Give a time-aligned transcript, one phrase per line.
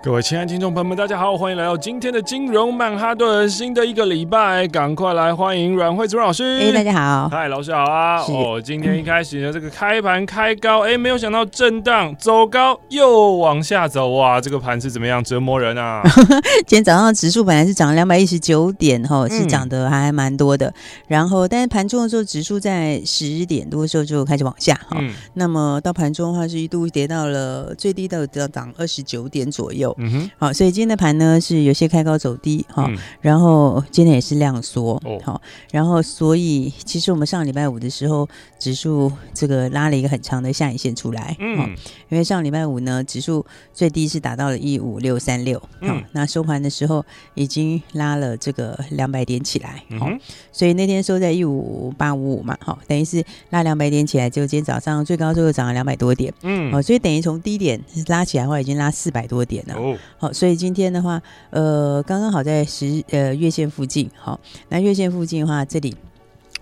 [0.00, 3.50] 各位亲爱的听众朋友们，大家好，欢迎来到今天的金融曼哈顿。
[3.50, 6.44] 新的一个礼拜，赶快来欢迎阮慧珠老师。
[6.62, 8.22] 哎，大家好，嗨，老师好啊。
[8.22, 16.00] 哦，今天一开始呢，这个开盘开高，哎，没有想到震荡走高又往下走，哇，这个盘是怎么样折磨人啊？
[16.64, 20.68] 今天早上指数本来是涨了两百一十九点，哈，是涨得还蛮多的。
[20.68, 20.74] 嗯、
[21.08, 25.12] 然后，但是盘中的时候，指数在十点多的时候就开始往下，哈、嗯。
[25.34, 29.87] 那么到盘中的话，是一度跌到了最低的要涨二十九点左右。
[29.98, 35.40] 嗯哼，好，所以今天的盘呢是有些开高走低哈，嗯、然后今天也是量缩，好、哦，
[35.70, 41.74] 然后所以其实我们上礼拜五的时候，指数这个拉了一个很长的下影线出来，嗯，
[42.08, 47.04] 因为上礼拜五呢，指数最低是达到了一五六三六，嗯，那收盘的时候
[47.34, 50.18] 已经拉了这个两百点起来，好、嗯，
[50.52, 59.77] 所以那天收在一五八五五嘛，好，等于是拉两百点起来，就今天早上最高最后涨了两百多点，嗯，好，所以等于从低点拉起来的话，已经拉四百多点了。
[59.78, 65.96] 哦，好，所以今天的话，呃，刚刚好在十呃月线附近，好，那月线附近的话，这里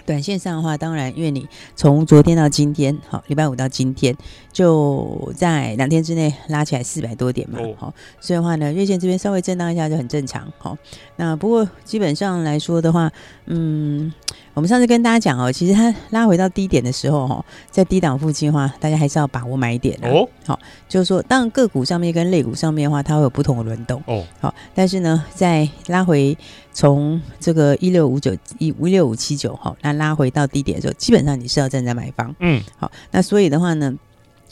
[0.04, 4.16] 短线上的话，当然，因为你从昨天到今天，好，礼拜五到今天，
[4.56, 10.74] 就在两天之内拉起来四百多点嘛，好，所以的话呢，月线这边稍微震荡一下就很正常，好，
[11.16, 13.12] 那不过基本上来说的话，
[13.44, 14.10] 嗯。
[14.54, 20.26] 我们上次跟大家讲哦，其实它拉回到低点的时候，哈，在低档附近的话，大家还是要把握买点哦。
[20.46, 24.24] 好，就是说，当然个股上面跟类股上面的话，它会有不同的轮动哦。
[24.40, 26.34] 好，但是呢，在拉回
[26.72, 32.34] 从这个一六五九一五六五七九哈，那拉回到低点的时候，基本上你是要站在买方。
[32.38, 33.94] 嗯，好，那所以的话呢，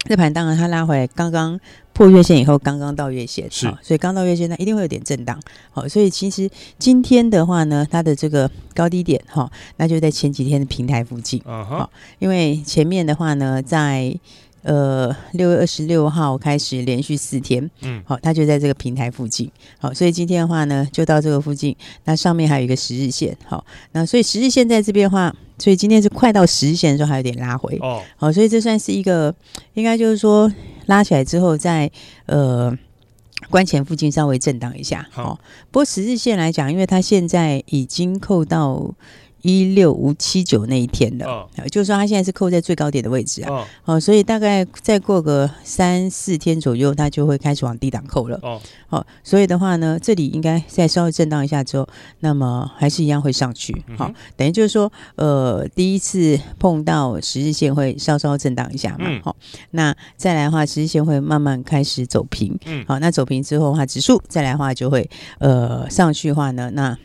[0.04, 1.60] 这盘当然它拉回来刚刚。
[1.94, 11.88] 破月线以后，刚刚到月线，是，所以刚到月线，它一定会有点震荡，好，所以其实今天的话呢，它的这个高低点，哈，那就在前几天的平台附近，好、uh，huh.
[12.18, 14.12] 因为前面的话呢，在。
[14.64, 29.34] 呃，六月二十六号开始连续四天，嗯，好，它就在这个平台附近，好，所以今天的话呢，就到这个附近，那上面还有一个十日线，好，那所以十日线在这边的话，所以今天是快到十日线的时候还有点拉回，哦，好，所以这算是一个，
[29.74, 30.50] 应该就是说
[30.86, 31.90] 拉起来之后在
[32.24, 32.74] 呃
[33.50, 35.38] 关前附近稍微震荡一下，好，
[35.70, 38.94] 不过十日线来讲，因为它现在已经扣到。
[39.44, 51.86] 一六五七九那一天的，哦、就是说它现在是扣在最高点的位置啊，哦，哦，所以大概再过个三四天左右，它就会开始往低档扣了，哦，哦，所以的话呢，这里应该再稍微震荡一下之后，
[52.20, 66.96] 那么还是一样会上去，好，嗯，等于就是说，呃，第一次碰到十日线会稍稍震荡一下嘛，好，嗯，那再来的话，十日线会慢慢开始走平，嗯，好，那走平之后的话，指数再来的话就会呃上去的话呢，那。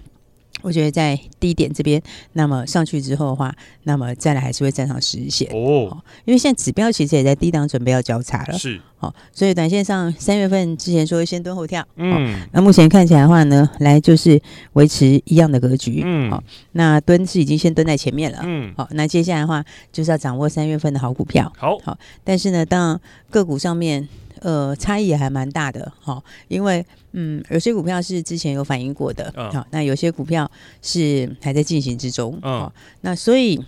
[0.61, 2.01] 我觉得在低点这边，
[2.33, 3.53] 那么上去之后的话，
[3.83, 5.49] 那么再来还是会站上十日线。
[5.53, 5.97] 哦。
[6.25, 8.79] 因为现在指标其实也在低档准备要交叉了，是。
[8.97, 14.41] 好，所以短线上三月份之前说先蹲后跳，嗯，那目前看起来的话呢，来就是
[14.73, 16.43] 维持一样的格局，嗯，好，
[16.73, 24.05] 那蹲是已经先蹲在前面了，嗯，好，那接下来的话就是要掌握三月份的好股票，好，好，但是呢，当然个股上面。
[24.41, 30.49] 呃，差异也还蛮大的哈，因为嗯，有些股票是之前有反映过的，好，那有些股票
[30.81, 33.59] 是还在进行之中，嗯，那所以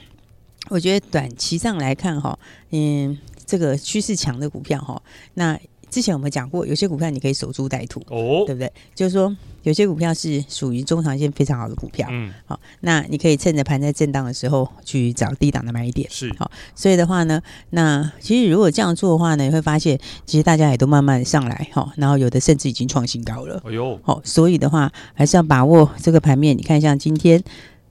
[0.69, 2.37] 我觉得短期上来看哈，
[2.71, 5.01] 嗯，这个趋势强的股票哈，
[5.33, 5.59] 那。
[5.89, 8.71] 之前我们讲过，有些股票你可以守株待兔，哦，对不对？
[8.95, 16.33] 就是说，有些股票是属于中长线非常好的股票，嗯，好，那你可以趁着盘在震荡的时候去找低档的买点，是。
[16.37, 16.49] 好。
[16.75, 17.41] 所以的话呢，
[17.71, 26.57] 那其实如果这样做的话呢，你会发现其实大家也都慢慢上来，哈，然后有的甚至已经创新高了，哎呦，好，所以的话还是要把握这个盘面。
[26.57, 27.43] 你看，像今天。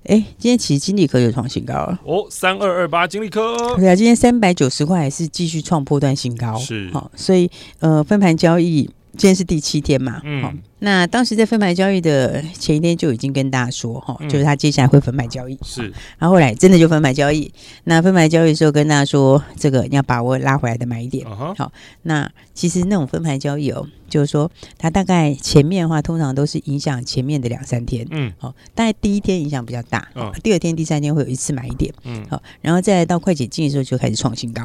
[0.04, 2.00] 哎，今天其实金利科又创新高了。
[2.06, 6.90] 哦，三二二八金利科，对啊，今天三百九十块还是继续创破段新高，是。
[6.90, 7.50] 好，所以
[7.80, 10.42] 呃，分盘交易今天是第七天嘛，嗯。
[10.42, 10.52] 好
[10.82, 15.82] 那当时在分牌交易的前一天就已经跟大家说哈，就是他接下来会分牌交易，是，
[16.18, 17.52] 然后后来真的就分牌交易。
[17.84, 21.28] 那分牌交易的时候跟大家说，这个你要把握拉回来的买点。
[21.54, 21.70] 好，
[22.04, 30.08] 那其实那种分牌交易哦，就是说它大概前面的话通常都是影响前面的两三天，嗯，好，大概第一天影响比较大，
[30.42, 34.64] 第二天、第三天会有一次买点，嗯，好，然后再来到快解禁的时候就开始创新高，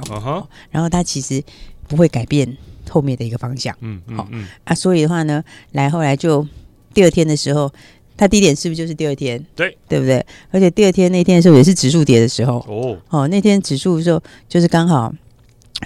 [0.71, 1.43] 然后它其实
[1.87, 2.57] 不会改变
[2.89, 3.75] 后面的一个方向。
[3.81, 6.47] 嗯嗯，好、嗯、啊，所以的话呢，来后来就
[6.93, 7.71] 第二天的时候，
[8.17, 9.43] 它低点是不是就是第二天？
[9.55, 10.25] 对，对不对？
[10.51, 12.57] 而且第二天那天的时候也是指数跌的时候。
[12.67, 15.13] 哦哦，那天指数的时候就是刚好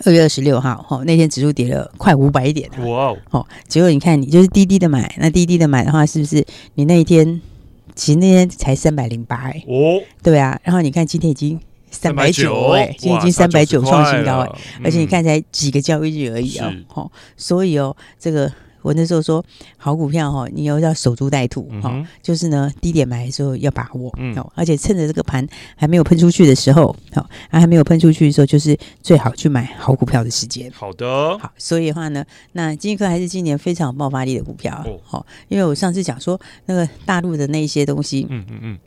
[0.05, 2.69] 二月二十六号，哦，那天指数跌了快五百点。
[2.85, 6.45] 哇哦，结果你看，你就是低低的买，那低低的买的话，是不是
[6.75, 7.41] 你那一天
[7.95, 9.35] 其实那天才三百零八？
[9.49, 11.59] 哎，哦，对啊，然后你看今天已经。
[11.91, 14.49] 三百九哎，今天已经三百九创新高哎，
[14.83, 18.51] 而且你看才几个交易日而已哦，哦，所以哦，这个
[18.81, 19.43] 我那时候说
[19.75, 25.45] 好股票哈，你又要守株待兔哈，就是呢低点买的时候要把握，哦，而且趁着这个盘
[25.75, 30.71] 还没有喷出去的时候，好，还没有喷出去的时候，就是最好去买好股票的时间。
[30.73, 38.79] 好的，好，所以的话呢，那金立科还是今年非常有爆发力的股票，好，因为我上次讲说那个大陆的那些东西，嗯嗯嗯。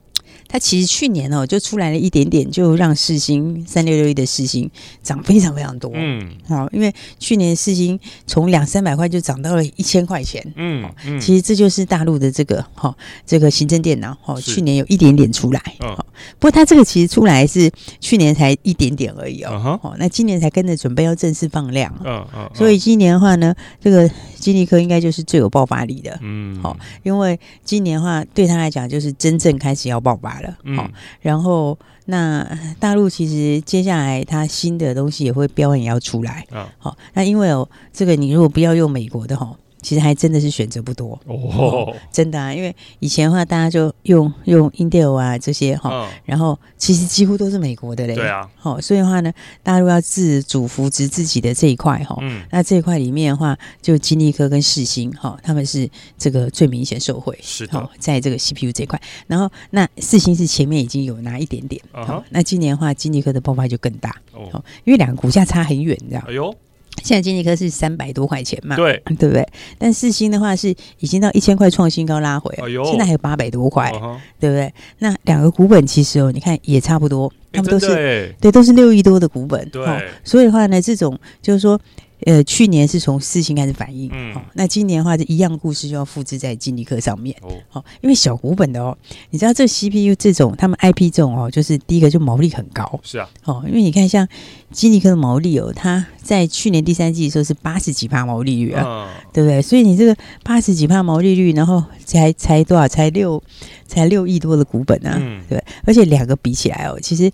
[0.52, 4.70] 它其实去年哦就出来了一点点，就让世星三六六一的世星
[5.02, 5.90] 涨非常非常多。
[5.94, 10.46] 嗯，好，因为去年世星从两三百块就涨到了一千块钱。
[10.56, 12.94] 嗯嗯，其实这就是大陆的这个哈
[13.24, 15.62] 这个行政电脑哈，去年有一点点出来。
[15.80, 15.96] 哦，
[16.38, 19.80] 不过它这个其实出来是去年才一点点而已哦。
[19.82, 21.90] 哦，那今年才跟着准备要正式放量。
[22.04, 26.18] 嗯嗯，所以今年的话呢，这个金立科应该就是最有爆发力的。
[26.20, 30.41] 嗯，好，因为今年的话对他来讲就是真正开始要爆发。
[30.42, 30.90] 了，好，
[31.20, 32.46] 然后那
[32.78, 36.44] 大陆其实接下来它新的东西也会标也要出来，
[36.78, 39.56] 好，那因为哦，这个你如果不要用美国的哈。
[39.82, 41.18] 其实还真的是选择不多。
[41.26, 49.32] 哦，真的啊，因为以前的话大家就用用 Intel 啊这些哈，哦、然后其实几乎都是美国的嘞，对啊，好，所以的话呢，
[49.62, 66.22] 大陆要自主扶植自己的这一块哈，嗯，那这一块里面的话，就金立科跟世星哈，他们是这个最明显受惠，是的，在这个 CPU 这一块，然后那世星是前面已经有拿一点点，好、uh 那今年的话金立科的爆发就更大哦，因为两个股价差很远，你知道？
[66.28, 66.54] 哎呦。
[67.02, 68.76] 现在经济科是三百多块钱嘛？
[68.76, 69.46] 对，对不对？
[69.78, 72.54] 但四星的话是已经到一千块创新高拉回，
[72.84, 73.90] 现在还有八百多块，
[74.38, 74.72] 对不对？
[74.98, 79.84] 那两个股本其实哦，你看也差不多，他们都是对，都是六亿多的股本，对。
[80.24, 81.80] 所以的话呢，这种就是说。
[82.26, 88.96] 呃，去年是从四星开始反应，嗯，哦，那今年的话，这一样故事就要复制在金立科上面，哦，哦，因为小股本的哦，
[89.30, 94.26] 你知道这 CPU 这种，他们 IP 这种哦，就是第一个就毛利很高，是啊，哦，因为你看像
[94.70, 99.60] 金立科的毛利哦，它在去年第三季的时候是八十几趴毛利率啊，嗯，对不对？
[99.60, 102.86] 所以你这个八十几趴毛利率，然后才才多少？
[102.86, 103.42] 才六
[103.86, 107.30] 才六亿多的股本啊，嗯，对，而且两个比起来哦，其实。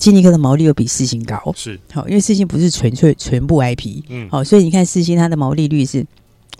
[0.00, 1.78] 金立科的毛利又比四星高，是。
[1.92, 6.04] 好，因为四星不是纯粹全部 IP，嗯，好，所以你看四星它的毛利率是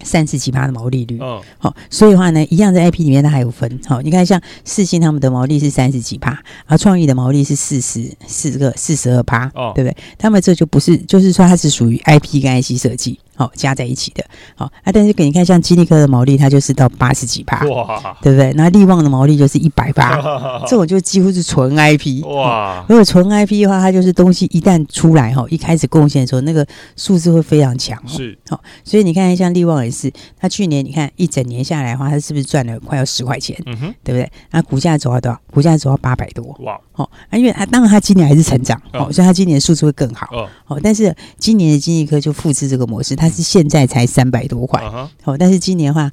[0.02, 9.96] 三十几趴的毛利率，哦，好，所以的话呢，一样在 IP 里面它还有分，好，你看像四星他们的毛利是三十几趴，而创意的毛利是四十四个四十二趴，哦，对不对？
[10.19, 13.19] 他们这就不是，就是说它是属于 IP 跟 IC 设计。
[13.40, 14.22] 好，加在一起的，
[14.54, 18.52] 好啊，但是给你看，像基利科的毛利，它就是到八十几趴，哇，对不对？
[18.52, 20.20] 那利旺的毛利就是一百八，
[20.69, 22.84] 这种就几乎是纯 IP，哇。
[22.87, 26.66] 如果纯 IP 的话，它就是东西一旦出来哈，一开始贡献的时候，那个
[26.96, 28.60] 数字会非常强，是好。
[28.84, 33.56] 所以你看，像利旺也是，它去年你看一整年下来的话，它是不是赚了快要十块钱？
[33.64, 34.31] 嗯哼，对不对？
[34.50, 35.40] 那股价走到多少？
[35.50, 40.29] 股价走到八百多，哇，好啊，因为它当然它今年还是成长，哦，所以它今年数字会更好，
[40.67, 40.79] 哦。
[40.82, 43.31] 但是今年的经济科就复制这个模式，它。
[43.31, 46.11] 是现在才三百多块，好、uh huh.，但是今年的话，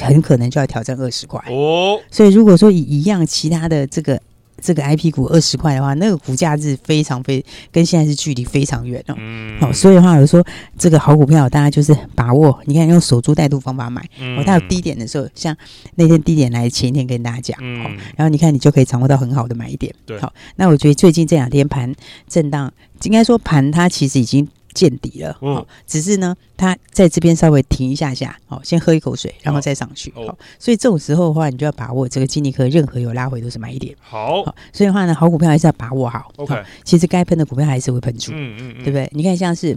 [0.00, 2.00] 很可能就要挑战二十块哦。
[2.10, 4.18] 所以如果说以一样其他的这个
[4.60, 9.14] 这个 IP 股二十块的话，那个股价是非常非跟现在是距离非常远哦。
[9.18, 10.44] 嗯，好，所以的话，我说
[10.76, 14.02] 这个好股票，大家就是把握，你看用守株待兔方法买，
[14.36, 15.56] 哦，它有低点的时候，像
[15.94, 19.94] 那天低点来前一天跟大家讲，好，然后你看你就可以掌握到很好的买点。
[20.04, 21.94] 对，好，那我觉得最近这两天盘
[22.28, 22.72] 震荡，
[23.04, 24.48] 应该说盘它其实已经。
[24.78, 36.54] 见底了，哦，只是呢，它在这边稍微停一下下，哦，先喝一口水，然后再上去，哦，所以这种时候的话，你就要把握这个金立科，任何有拉回都是买一点，好，所以的话呢，好股票还是要把握好，OK，
[36.84, 39.10] 其实该喷的股票还是会喷出，嗯嗯，对不对？
[39.12, 39.76] 你看像是。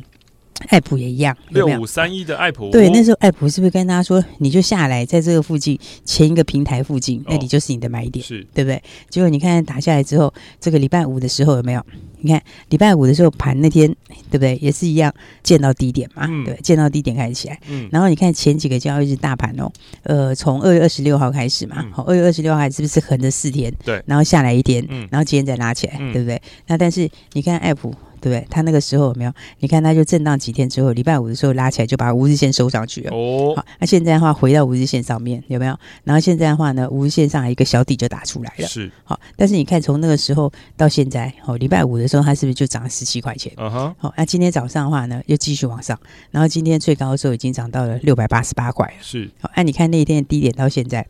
[0.67, 8.46] 爱普也一样，六五三一的爱普，对，那时候爱普是不是跟大家说，你就下来，在这个附近前一个平台附近，那里就是你的买点，是。
[8.53, 8.79] 对不对？
[9.10, 11.84] 结果你看打下来之后，这个礼拜五的时候有没有？
[12.21, 13.87] 你看礼拜五的时候盘那天，
[14.29, 14.57] 对不对？
[14.61, 15.13] 也是一样
[15.43, 19.71] 见到低点嘛，对，见到低点开始起来，嗯，然后你看前几个交易日大盘哦，
[20.03, 23.73] 呃，从二月二十六号开始嘛，好，二月二十六号是不是横着四天？
[23.83, 26.41] 对，然后下来一天，嗯，然后今天再拉起来，对不对？
[26.67, 27.93] 那但是你看爱普。
[28.21, 28.47] 对不对？
[28.51, 29.33] 它那个时候有没有？
[29.61, 33.11] 你看它就震荡几天之后，礼拜五的时候拉起来就把五日线收上去了。
[33.11, 35.75] 哦，好，那现在的话回到五日线上面有没有？
[36.03, 38.67] 然后现在的话呢，五日线上一个小底就打出来了。
[38.67, 43.51] 是，好，但是你看从那个时候到现在，哦，礼拜五的时候它是不是就涨了十七块钱？
[43.55, 45.97] 嗯哼，好，那今天早上的话呢，又继续往上，
[46.29, 48.93] 然后今天最高的时候已经涨到了六百八十八块了。
[49.01, 51.07] 是，好，那你看那一天的低点到现在。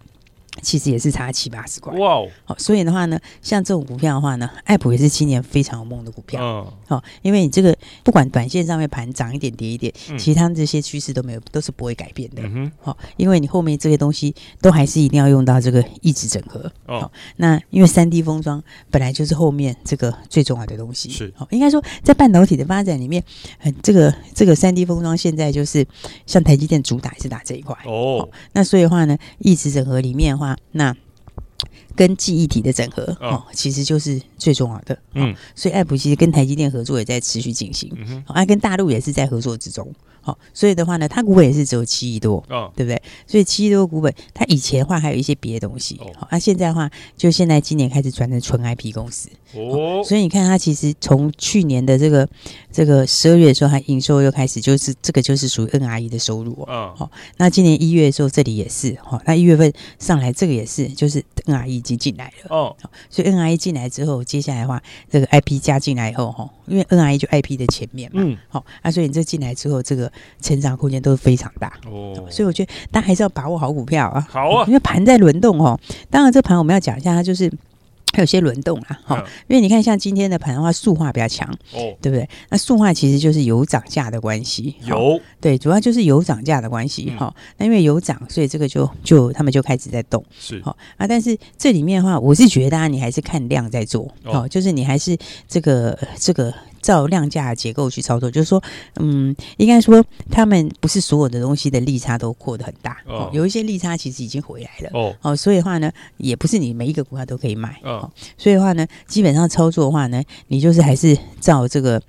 [0.61, 2.27] 其实也是差七八十块，哇哦！
[2.45, 23.23] 好，所以的话呢，像这种股票的话呢，爱普也是今年非常有梦的股票，嗯，好，因为你这个不管短线上面盘涨一点跌一点，嗯、其实他们这些趋势都没有，都是不会改变的，嗯哼，好，因为你后面这些东西都还是一定要用到这个异质整合，哦，那因为三 D 封装本来就是后面这个最重要的东西，是，好，应该说在半导体的发展里面，
[23.59, 25.87] 嗯，这个这个三 D 封装现在就是
[26.25, 30.41] 像台积电主打是打这一块，哦，那所以的话呢，异质整合里面的。
[30.41, 30.95] 话那
[31.95, 34.97] 跟记忆体的整合哦，哦，其实就是最重要的。
[35.13, 39.93] 嗯，所以爱普其实跟台积电合作也在持续进行，嗯哼，啊，跟大陆也是在合作之中。
[40.21, 43.01] 好，所以的话呢，它股本也是只有七亿多，哦，对不对？
[43.25, 52.27] 所以七亿多股本，它以前的话还有一些别的东西，好，那现在的话，就现在今年开始转成纯 IP 公司，哦，所以你看它其实从去年的这个
[52.71, 62.75] 这个十二月的时候，它营收又开始就是这个就是属于 NRE 的收入，哦，好，那今年一月的时候这里也是，好，那一月份上来这个也是就是 NRE 已经进来了，哦，
[63.09, 70.11] 所以 NRE 进来之后，接下来的话这个 IP 加进来以后，哈，因为 NIE 就 IP 的前面嘛，嗯，好，那所以你这进来之后，这个。
[70.41, 74.25] 成长空间都是非常大哦，所以我觉得大家还是要把握好股票啊。
[74.29, 75.79] 好啊，因为盘在轮动哦。
[76.09, 77.51] 当然，这盘我们要讲一下，它就是
[78.13, 78.99] 还有些轮动啦。
[79.03, 82.27] 哈，因为你看，像今天的盘的话，塑化比较强哦，对不对？
[82.49, 87.33] 那塑化其实就是油涨价的关系，油对，主要就是油涨价的关系哈。
[87.57, 91.07] 那因为油涨，所以这个就就他们就开始在动是好啊。
[91.07, 96.53] 但是这里面的话，我是觉得啊，你还是看量在做哦，就是你还是这个这个。
[96.81, 98.61] 照量价结构去操作，就是说，
[98.99, 112.01] 嗯，应该说他们不是所有的东西的利差都扩得很大，哦，有一些利差其实已经回来了，哦，哦，所以的话呢，也不是你每一个股票都可以买，哦，所以的话呢，基本上操作的话呢，你就是还是照这个。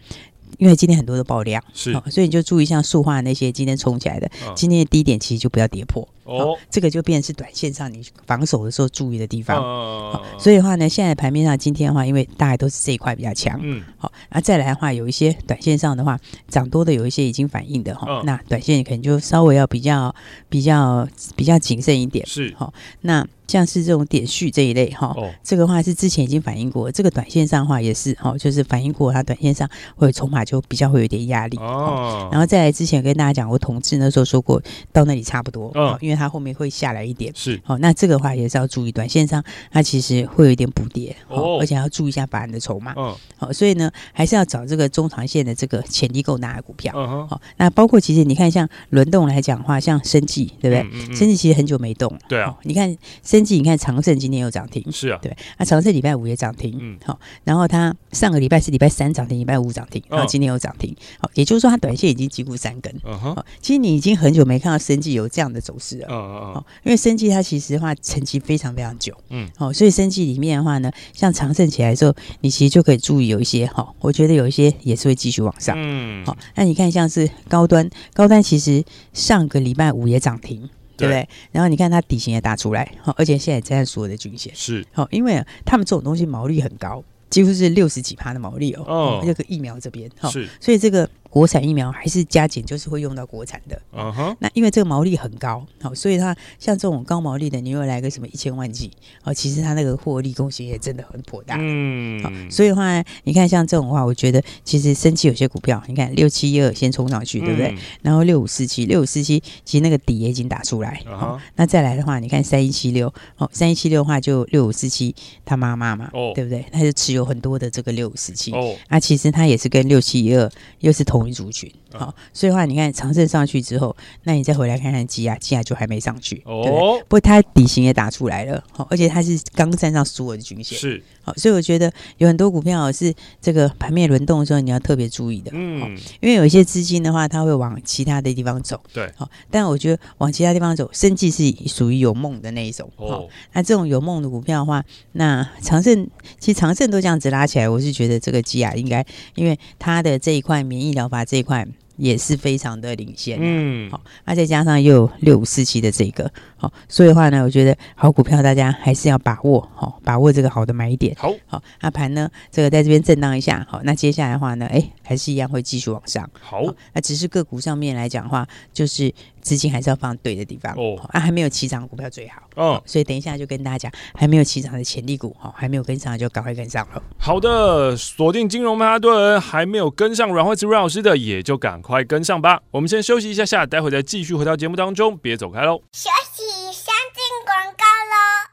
[0.58, 6.58] 因为今天很多的爆量，是、哦，所以你就注意像塑化那些今天冲起来的，哦、今天的低点其实就不要跌破哦，哦。
[6.70, 9.56] 这个就变成是短线上你防守的时候注意的地方。
[9.58, 20.14] 哦，哦，所以的话呢，现在盘面上今天的话，因为大概都是这一块比较强，嗯，好、哦，那再来的话，有一些短线上的话涨多的，有一些已经反应的哈，那短线可能就稍微要比较
[20.48, 23.26] 比较比较谨慎一点，是，好、哦，那。
[23.48, 32.30] 像是这种点序这一类哈，哦、这个话是之前已经反映过，这个短线上的话也是哈，就是反映过它短线上会筹码就比较会有点压力哦。
[32.32, 37.32] 然后再来之前跟大家讲过，同志那时候说过到那里差不多，哦，因为它后面会下来一点。
[37.34, 37.60] 是。
[37.64, 37.78] 哦。
[37.78, 42.92] 那这个话也是要注意，短线上它其实会有一点补跌哦，而且要注意一下法人的筹码。
[42.96, 43.16] 哦。
[43.36, 46.92] 好，所以呢还是要找这个中长线的这个潜力够大的股票。
[46.96, 51.16] 嗯好，那包括其实你看像轮动来讲的话，像生技对不对？
[51.16, 52.54] 生技其实很久没动了，对啊。
[52.64, 53.62] 你看生技。
[53.62, 80.68] 你看长盛今天又涨停，是啊，对，那长盛礼拜五也涨停，嗯，好，然后它上个礼拜是礼拜三涨停，礼拜五涨停，然后今天又涨停，好，也就是说它短线已经几乎三根，嗯哼，其实你已经很久没看到生技有这样的走势了，嗯嗯嗯，因为生技它其实的话沉积非常非常久，嗯，哦，所以生技里面的话呢，像长盛起来之后，你其实就可以注意有一些哈，我觉得有一些也是会继续往上，嗯，好，那你看像是高端，高端其实上个礼拜五也涨停。
[80.94, 81.26] 对不对？
[81.50, 88.84] 然后你看它底型也打出来，好，而且现在也在所有的均线是好，因为他们这种东西毛利很高，几乎是六十几趴的毛利哦。
[88.86, 91.08] 哦，这个疫苗这边哈，是，所以这个。
[91.32, 93.80] 国产疫苗还是加减，就是会用到国产的。
[93.92, 94.36] 嗯哼、uh，huh.
[94.38, 98.90] 那因为这个毛利很高，好，所以它像这种高毛利的，你又来个什么一千万剂，
[99.24, 101.56] 哦，其实它那个获利贡献也真的很颇大。
[101.58, 107.68] 嗯，好，所以的话，你看像这种的话，我觉得其实生气有些股票，你看六七一二先冲上去，对不对？
[107.68, 111.00] 嗯、然后六五四七，六五四七，其实那个底也已经打出来。
[111.06, 111.40] 好、uh，huh.
[111.56, 115.14] 那再来的话，你看三一七六，哦，三一七六的话就六五四七
[115.46, 116.62] 他妈妈嘛，哦，对不对？
[116.70, 118.52] 他就持有很多的这个六五四七。
[118.52, 121.21] 哦，那其实他也是跟六七一二又是同。
[121.30, 126.62] 族群好，所以的话，你看长盛上去之后，那你再回来看看基亚，基亚就还没上去哦。
[126.62, 131.02] 对，不过它底型也打出来了，好，而且它是刚站上所有的均线，是。
[131.24, 146.08] 好，所以我觉得有很多股票是这个盘面轮动的时候，你要特别注意的，嗯，因为有一些资金的话，它会往其他的地方走，对，好，但我觉得往其他地方走，生技是属于有梦的那一种，哦，那这种有梦的股票的话，那长盛
[146.40, 151.24] 其实长盛都这样子拉起来，我是觉得这个基亚应该，因为它的这一块免疫疗法。
[151.24, 151.66] 这一块
[151.96, 182.60] 也是非常的领先，嗯，好，那再加上又有六五四七的这个，好，所以的话呢，我觉得好股票大家还是要把握，好，把握这个好的买点，好，好，那盘呢，这个在这边震荡一下，好，那接下来的话呢，哎，还是一样会继续往上，好，那只是个股上面来讲的话，就是资金还是要放对的地方，哦，啊，还没有起涨股票最好，哦，所以等一下就跟大家讲，还没有起涨的潜力股，哈，还没有跟上就赶快跟上了，好的，锁定金融曼哈顿，还没有跟上阮慧慈阮老师的，也就赶快跟上吧。
[182.70, 185.82] 我们先休息一下下，待会再继续回到节目当中，别走开喽。
[185.92, 188.52] 休息，先进广告喽。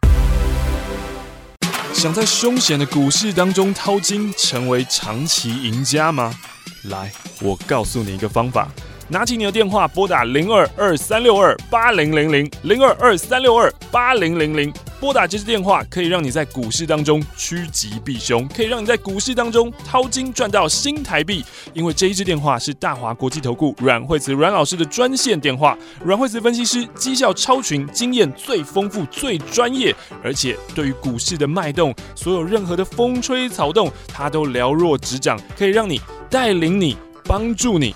[1.94, 6.34] 想在凶险的股市当中淘金，成为长期赢家吗？
[6.86, 8.70] 来，我告诉你一个方法。
[9.12, 14.72] 拿起你的电话，拨打零二二三六二八零零零零二二三六二八零零零。
[15.00, 21.44] 拨打这支电话，可以让你在股市当中趋吉避凶，可以让你在股市当中淘金赚到新台币。
[21.74, 36.00] 因为这一支电话是大华国际投顾阮惠慈阮老师的专线电话，阮惠慈分析师绩效超群，经验最丰富、最专业，而且对于股市的脉动，所有任何的风吹草动，他都了若指掌，可以让你
[36.30, 37.96] 带领你、帮助你。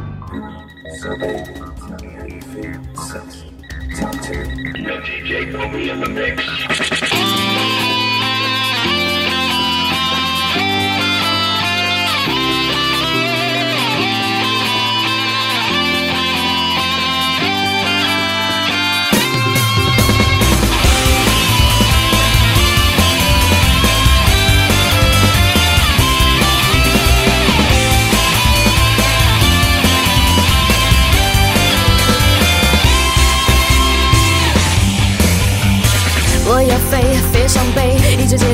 [1.01, 1.43] survey.
[1.43, 2.95] Tell me how you feel.
[2.95, 3.43] Sucks.
[3.97, 4.81] Talk to me.
[4.83, 7.10] No DJ, put me in the mix.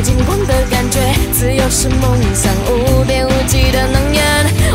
[0.01, 0.99] 金光的感觉。
[1.31, 4.23] 自由是梦想，无边无际的能源。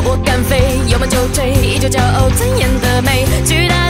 [0.05, 3.27] 我敢飞，有梦就追，依旧骄傲尊严的美。
[3.45, 3.82] 巨大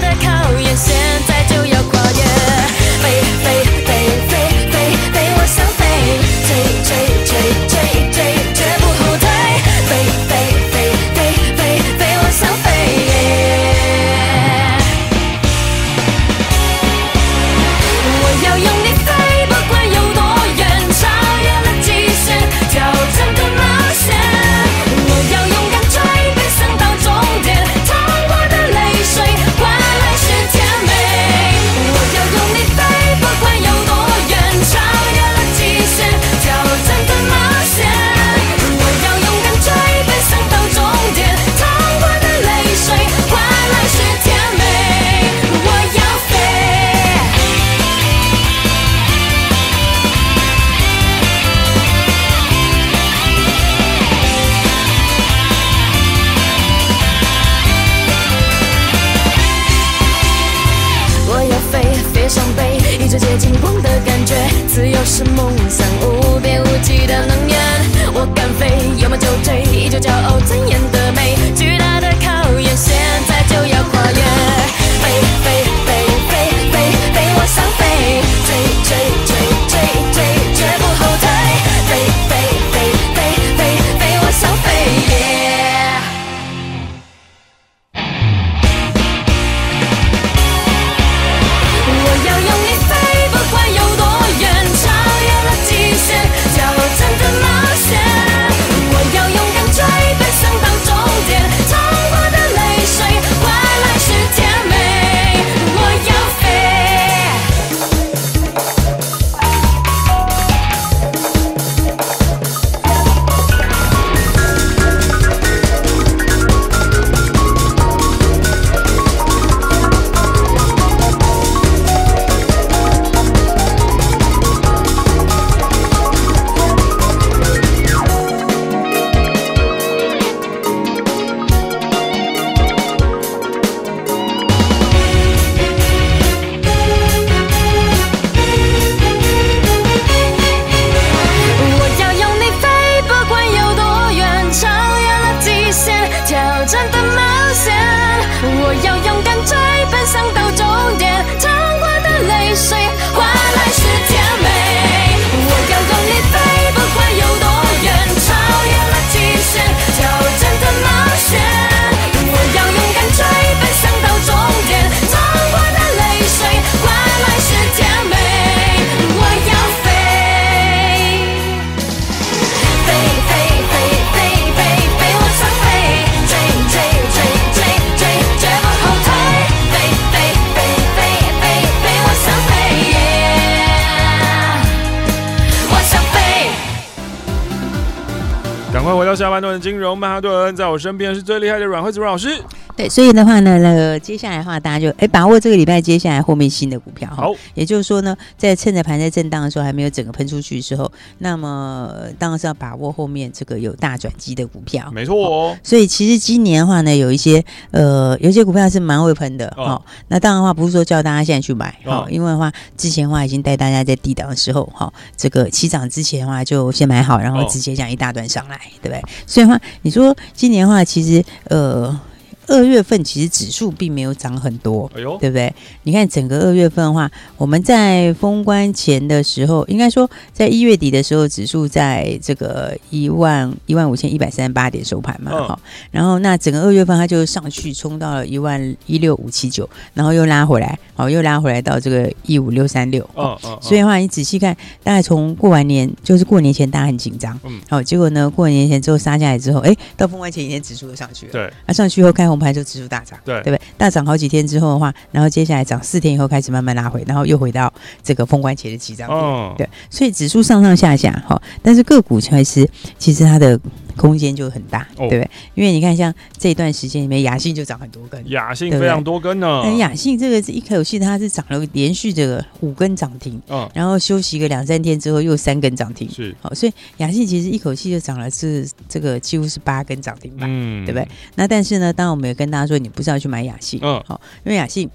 [189.12, 192.30] 到下半段的金融曼哈顿，在我身边是最厉害的阮惠子阮老师。
[192.74, 197.08] 对，所以的话呢，那个接下来的话，大家就哎把握这个礼拜接下来后面新的股票。
[197.14, 204.90] 好，也就是说呢，在趁着盘在震荡的时候，还没有整个喷出去的时候，那么当然是要把握后面这个有大转机的股票。
[204.90, 205.56] 没错哦。
[205.62, 209.82] 所以其实今年的话呢，有一些呃，有一些股票是蛮会喷的哦，哦。
[210.08, 219.02] 那当然的话，不是说叫大家现在去买，好、哦，因为的话之前的话已经带大家在低档的时候，哈、哦，这个起涨之前的话就先买好，然后直接这样一大段上来，哦、对不对？
[219.26, 222.00] 所以的话，你说今年的话，其实呃。
[222.48, 225.52] 二月份其实指数并没有涨很多，哎呦，对不对？
[225.84, 253.60] 你看整个二月份的话，我们在封关前的时候，应该说在一月底的时候，指数在这个一万一万五千一百三十八点收盘嘛，好、嗯，然后那整个二月份它就上去冲到了一万一六五七九，然后又拉回来，好，又拉回来到这个一五六三六，嗯嗯，所以的话你仔细看，大概从过完年就是过年前大家很紧张，嗯，好，结果呢过完年前之后杀下来之后，哎，到封关前一天指数又上去了，对，那上去以后开红盘就指数大涨，对，对不对？
[253.76, 262.68] 大涨好几天之后的话，然后接下来涨四天以后开始慢慢拉回，然后又回到这个封关前的起涨点，哦，对，所以指数上上下下哈，但是个股其实
[262.98, 263.58] 其实它的。
[263.96, 265.30] 空间就很大，哦、对不对？
[265.54, 269.60] 因为你看，像这一段时间里面，雅信就涨很多根，雅信非常多根呢。
[269.64, 281.06] 但雅信这个是一口气，它是涨了连续这个五根涨停，嗯，然后休息个两三天之后又三根涨停，是好，所以雅信其实一口气就涨了是这个几乎是八根涨停板，嗯，对不对？
[281.34, 284.88] 那但是呢，当然我们也跟大家说，你不是要去买雅信，嗯，好，因为雅信。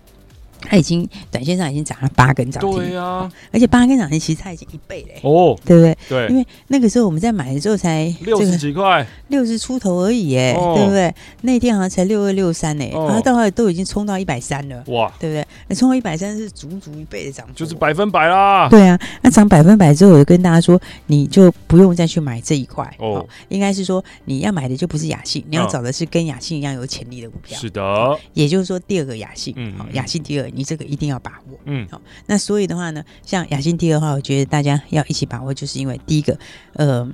[0.62, 5.98] 它已经短线上已经涨了八根涨停，对而且八根涨停其实它已经一倍嘞，哦，对不对？
[6.10, 11.13] 对，因为那个时候我们在买的时候才六十几块，六十出头而已，哎、哦，对不对？
[11.41, 15.46] 那天好像才六二六三，哎，然后到后来都已经冲到一百三了，哇，对不对？
[15.67, 18.67] 那冲到一百三是足足一倍的涨幅，就是百分百啦。
[18.70, 22.91] 对啊，那涨百分百之后，我就跟大家说，你就不用再去买这一块。
[23.00, 30.47] 哦，应该是说你要买的就不是雅信，你要找的是跟雅信一样有潜力的股票，是的，也就是说第二个雅信，嗯，雅信第二。
[30.54, 36.38] 你这个一定要把握，嗯，好，那所以的话呢，像亚信第二的话，我觉得大家要一起把握，就是因为第一个，
[36.74, 37.10] 呃。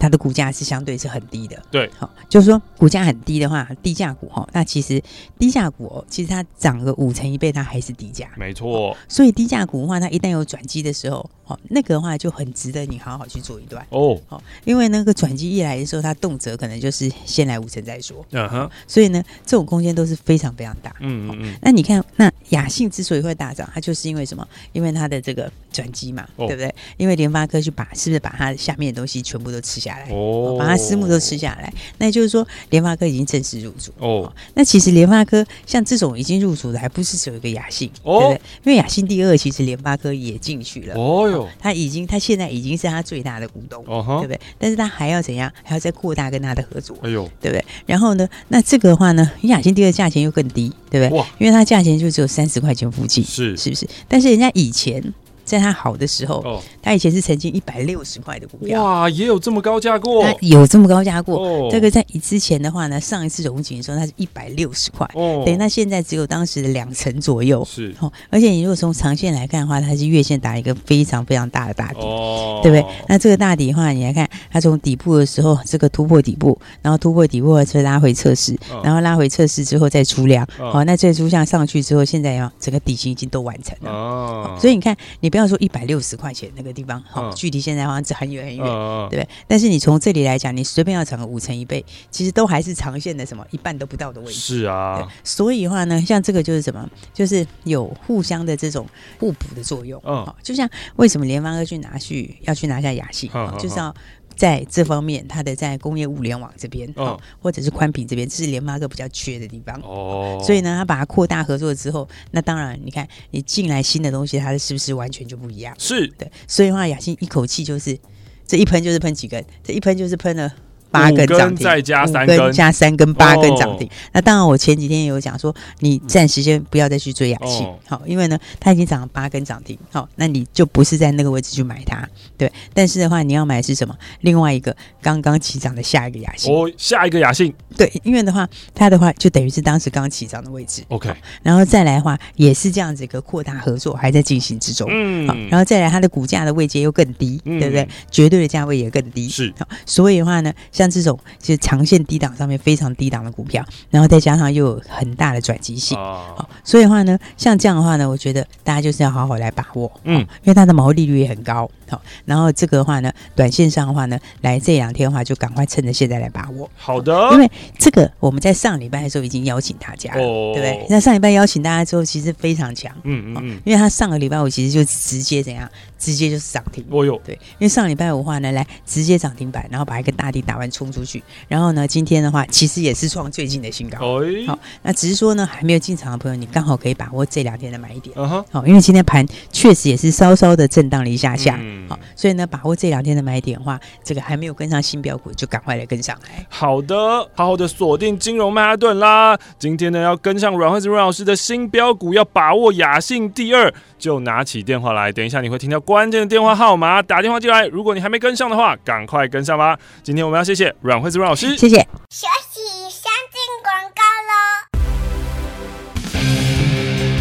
[0.00, 5.00] 它的股价是相对是很低的，对，好，就是说股价很低的话，低价股哈，那其实
[5.38, 8.96] 低价股哦，其实它涨个五成一倍，它还是低价，没错。
[9.06, 21.58] 所以低价股的话，它一旦有转机的时候，哦，那个的话就很值得你好好去做一段哦，好，因为那个转机一来的时候，它动辄可能就是先来五成再说，嗯哼，所以呢，这种空间都是非常非常大，嗯嗯嗯。
[21.60, 24.48] 那你看，那雅信之所以会大涨，它就是因为什么？
[24.72, 26.74] 因为它的这个转机嘛，对不对？
[26.96, 29.89] 因为联发科去把是不是把它下面的东西全部都吃下。
[29.90, 34.32] 下来哦，把它私募都吃下来，那也就是说联发科已经正式入主哦。
[34.54, 38.40] 那其实联发科像这种已经入主的，还不是只有一个雅信哦，对不对？
[38.64, 44.40] 因为雅信第二，其实联发科也进去了哦哟，他已经他现在已经是他最大的股东哦，对不对？
[44.58, 45.50] 但是他还要怎样？
[45.64, 47.64] 还要再扩大跟他的合作，哎呦，对不对？
[47.86, 51.18] 然后呢，那这个的话呢，雅信第二价钱又更低，对不对？
[51.18, 53.88] 哇，因为它价钱就只有三十块钱附近，是是不是？
[54.06, 55.02] 但是人家以前。
[55.50, 61.38] 在它好的时候，哦，它以前是曾经一百六十块的股票，哇，也有这么高价过，它有这么高价过。
[61.38, 72.84] 哦，这个在之前的话呢，上一次融景的时候，它是一百六十块，哦，对，那现在只有当时的两成左右，是，哦，而且你如果从长线来看的话，它是月线打一个非常非常大的大底，哦，对不对？
[73.08, 85.39] 那这个大底的话，你来看，它从底部的时候，这个突破底部，然后突破底部的时候拉回测试，哦，然后拉回测试之后再出量，哦，哦，那这出量上去之后，现在要整个底型已经都完成了，哦，所以你看，你不要。
[85.40, 88.64] 要说一百六十块钱那个地方，好，距离现在好像是很远很远，
[89.08, 89.28] 对不对？
[89.48, 94.32] 但是你从这里来讲，你随便要涨个五成一倍，其实都还是长线的什么一半都不到的位置。
[94.32, 98.86] 是啊，所以的话呢，像这个就是什么，就是有互相的这种
[99.18, 100.00] 互补的作用。
[100.04, 103.94] 嗯，就像为什么联发科去拿去要去拿下雅信，就是要。
[104.40, 110.40] 在这方面，它的在工业物联网这边，哦，或者是宽频这边，这是联发科比较缺的地方哦。
[110.42, 115.74] 所以呢，他把它扩大合作之后，那当然，你看你进来新的东西，它是不是完全就不一样？
[115.78, 116.32] 是对。
[116.48, 117.98] 所以的话，雅欣一口气就是
[118.46, 120.50] 这一喷就是喷几根，这一喷就是喷了
[120.90, 123.88] 八根涨停，再加三根，加三根八根涨停。
[124.12, 132.50] 那当然，我前几天也有讲说，你暂时先不要再去追雅信，好，因为呢，它已经涨了八根涨停，好，那你就不是在那个位置去买它，对。
[132.74, 133.96] 但是的话，你要买的是什么？
[134.20, 141.14] 另外一个刚刚起涨的下一个雅信，哦，下一个雅信，对，因为的话，它的话就等于是当时刚起涨的位置，OK。
[141.42, 147.88] 然后再来的话，也是这样子一个扩大合作还在进行之中，嗯，好，然后再来它的股价的位阶又更低，对不对？
[148.10, 170.18] 绝对的价位也更低，是，好，所以的话呢，像这种就是长线低档上面非常低档的股票，然后再加上又有很大的转机性，好，所以的话呢，像这样的话呢，我觉得大家就是要好好来把握，嗯，因为它的毛利率也很高，好，然后这个的话呢，短线上的话呢，来这两天的话就赶快趁着现在来把握，好的，因为这个我们在上礼拜的时候已经邀请大家了，
[170.54, 170.86] 对不对？
[170.88, 183.98] 那上礼拜邀请大家之后，其实非常强，嗯嗯，因为他上个礼拜五其实就直接怎样，直接就是涨停，哦哟，对，因为上礼拜五的话呢，来直接涨停板，然后把一个大底打完冲出去，然后呢，今天的话其实也是创最近的新高。
[184.46, 188.16] 好，那只是说呢，还没有进场的朋友，你刚好可以把握这两天的买点。
[188.50, 191.56] 好，因为今天盘确实也是稍稍的震荡了一下下。
[191.60, 196.44] 嗯好，所以呢，把握这两天的买点的话，这个还没有跟上新标股，就赶快来跟上来。
[196.48, 196.96] 好的，
[197.34, 199.38] 好好的锁定金融曼哈顿啦。
[199.58, 205.10] 今天呢，要跟上阮慧子阮老师的新标股，要把握雅信第二，就拿起电话来。
[205.12, 207.66] 等一下你会听到关键的电话号码，打电话进来。
[207.68, 209.78] 如果你还没跟上的话，赶快跟上吧。
[210.02, 211.76] 今天我们要谢谢阮惠子阮老师，谢谢。
[212.10, 212.60] 休息，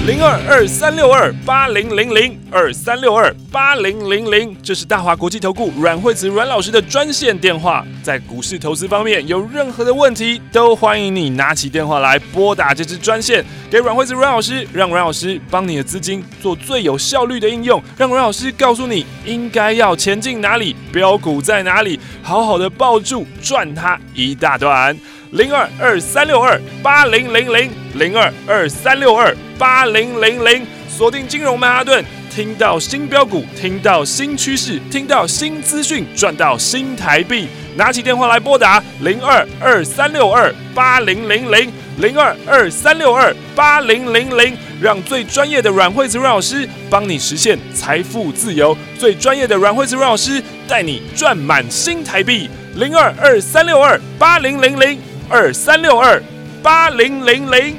[0.09, 7.85] 零二二三六二八零零零二三六二八零零零，这是大华国际投顾阮惠子阮老师的专线电话。
[8.01, 24.97] 在股市投资方面有任何的问题，都欢迎你拿起电话来拨打这支专线，给阮惠子阮老师，让阮老师帮你的资金做最有效率的应用，让阮老师告诉你应该要前进哪里，标股在哪里，好好的抱住赚它一大段。
[25.31, 37.47] 零二二三六二八零零零零二二三六二八零零零，锁定金融曼哈顿，听到新标股，听到新趋势，听到新资讯，赚到新台币。
[37.75, 52.49] 拿起电话来拨打零二二三六二八零零零零二二三六二八零零零，让最专业的阮惠子阮老师帮你实现财富自由，最专业的阮惠子阮老师带你赚满新台币。
[52.75, 54.99] 零二二三六二八零零零。
[55.31, 56.19] 二三六二
[56.63, 57.77] 八零零零，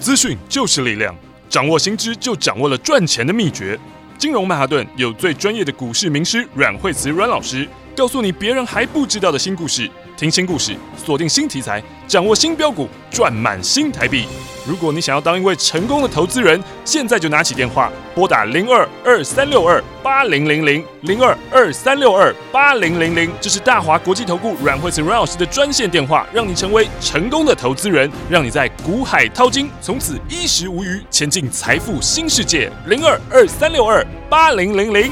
[0.00, 1.14] 资讯就是力量，
[1.48, 3.78] 掌握新知就掌握了赚钱的秘诀。
[4.18, 14.26] 金融曼哈顿有最专业的股市名师阮惠慈阮老师，告诉你别人还不知道的新故事，听新故事，锁定新题材，掌握新标股，赚满新台币。
[14.64, 32.70] 如果你想要当一位成功的投资人，现在就拿起电话拨打零二二三六二八零零零零二二三六二八零零零，这是大华国际投顾阮惠慈阮老师的专线电话，让你成为成功的投资人，让你在股海淘金，从此衣食无虞，前进财富新世界。
[32.86, 35.10] 零二二三六二八零零零。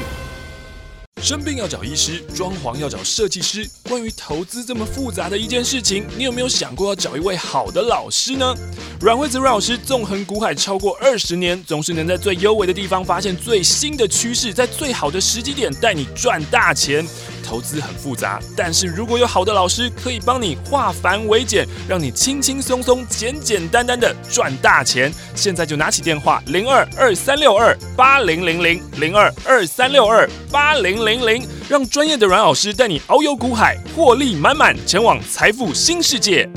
[1.21, 3.65] 生病要找医师，装潢要找设计师。
[3.83, 8.53] 关于投资这么复杂的一件事情，你有没有想过要找一位好的老师呢？
[8.99, 17.07] 阮惠子阮老师纵横股海超过二十年，总是能在最优微的地方发现最新的趋势，在最好的时机点带你赚大钱。
[17.43, 25.11] 投资很复杂，但是如果有好的老师可以帮你化繁为简，让你轻轻松松、简简单单的赚大钱。
[25.35, 36.49] 现在就拿起电话零二二三六二八零零零零二二三六二八零零零，让专业的阮老师带你遨游股海，获利满满，前往财富新世界。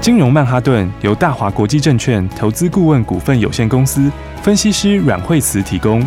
[0.00, 4.08] 金融曼哈顿由大华国际证券投资顾问股份有限公司
[4.40, 6.06] 分析师阮惠慈提供。